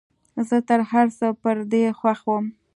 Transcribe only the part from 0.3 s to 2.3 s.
زه تر هرڅه پر دې خوښ